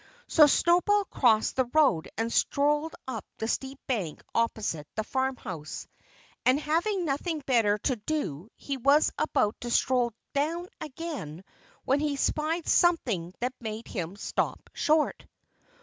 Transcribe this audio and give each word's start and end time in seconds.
So 0.27 0.47
Snowball 0.47 1.05
crossed 1.05 1.57
the 1.57 1.69
road 1.75 2.09
and 2.17 2.33
strolled 2.33 2.95
up 3.07 3.23
the 3.37 3.47
steep 3.47 3.79
bank 3.85 4.23
opposite 4.33 4.87
the 4.95 5.03
farmhouse. 5.03 5.87
And 6.43 6.59
having 6.59 7.05
nothing 7.05 7.41
better 7.45 7.77
to 7.77 7.97
do 7.97 8.49
he 8.55 8.77
was 8.77 9.11
about 9.19 9.61
to 9.61 9.69
stroll 9.69 10.13
down 10.33 10.69
again 10.79 11.43
when 11.85 11.99
he 11.99 12.15
spied 12.15 12.67
something 12.67 13.31
that 13.41 13.53
made 13.61 13.87
him 13.87 14.15
stop 14.15 14.71
short. 14.73 15.27